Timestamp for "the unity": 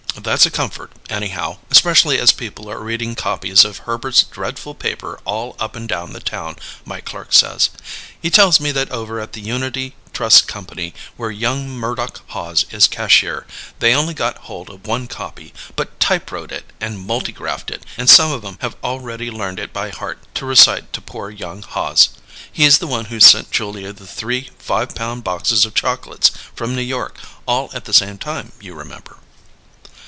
9.33-9.95